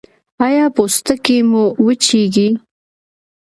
ایا 0.45 0.65
پوستکی 0.75 1.37
مو 1.49 1.63
وچیږي؟ 1.85 2.49